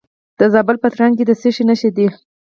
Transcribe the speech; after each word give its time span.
د 0.39 0.41
زابل 0.53 0.75
په 0.81 0.87
ترنک 0.93 1.13
کې 1.17 1.23
د 1.27 1.31
څه 1.41 1.49
شي 1.55 1.63
نښې 1.69 1.89
دي؟ 1.97 2.07